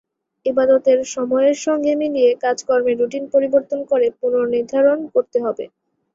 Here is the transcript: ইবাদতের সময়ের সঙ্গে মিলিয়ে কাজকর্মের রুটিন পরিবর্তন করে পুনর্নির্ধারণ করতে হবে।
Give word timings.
ইবাদতের 0.45 0.99
সময়ের 1.15 1.57
সঙ্গে 1.65 1.91
মিলিয়ে 2.01 2.31
কাজকর্মের 2.43 2.99
রুটিন 2.99 3.23
পরিবর্তন 3.33 3.79
করে 3.91 4.07
পুনর্নির্ধারণ 4.19 4.99
করতে 5.13 5.37
হবে। 5.45 5.65